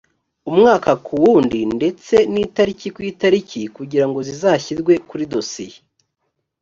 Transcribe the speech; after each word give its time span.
umwaka 0.49 0.91
ku 1.05 1.13
wundi 1.23 1.59
ndetse 1.77 2.15
n 2.33 2.35
itariki 2.45 2.87
ku 2.95 2.99
itariki 3.11 3.61
kugira 3.75 4.05
ngo 4.07 4.19
zizashyirwe 4.27 4.93
muri 5.07 5.25
dosiye 5.33 5.77